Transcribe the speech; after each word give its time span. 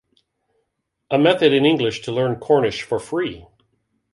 A 1.11 1.19
method 1.19 1.53
in 1.53 1.63
English 1.63 2.01
to 2.01 2.11
learn 2.11 2.37
Cornish 2.37 2.81
for 2.81 2.99
free. 2.99 3.45